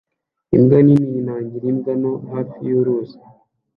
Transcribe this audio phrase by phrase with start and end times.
[0.55, 3.17] imbwa nini yinangira imbwa nto hafi yuruzi